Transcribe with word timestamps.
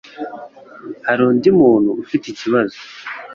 Hari 1.07 1.21
undi 1.29 1.49
muntu 1.59 1.89
ufite 2.03 2.25
ikibazo? 2.29 2.77